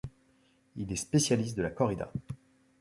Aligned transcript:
Il 0.77 0.91
est 0.91 0.95
spécialiste 0.95 1.55
de 1.55 1.61
la 1.61 1.69
corrida. 1.69 2.11